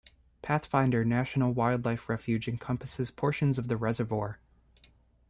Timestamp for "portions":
3.11-3.59